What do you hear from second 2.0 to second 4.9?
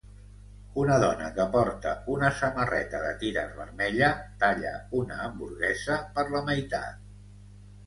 una samarreta de tires vermella talla